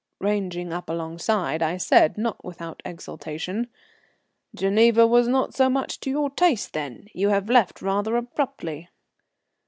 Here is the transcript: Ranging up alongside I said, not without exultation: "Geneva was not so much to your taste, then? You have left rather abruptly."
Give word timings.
Ranging 0.19 0.73
up 0.73 0.89
alongside 0.89 1.61
I 1.61 1.77
said, 1.77 2.17
not 2.17 2.43
without 2.43 2.81
exultation: 2.83 3.67
"Geneva 4.55 5.05
was 5.05 5.27
not 5.27 5.53
so 5.53 5.69
much 5.69 5.99
to 5.99 6.09
your 6.09 6.31
taste, 6.31 6.73
then? 6.73 7.07
You 7.13 7.29
have 7.29 7.51
left 7.51 7.83
rather 7.83 8.15
abruptly." 8.17 8.89